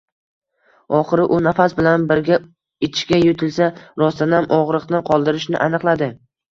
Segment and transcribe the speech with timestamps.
[0.99, 2.39] Oxiri u nafas bilan birga
[2.91, 3.71] ichga yutilsa,
[4.05, 6.15] rostdanam og‘riqni qoldirishini aniqladi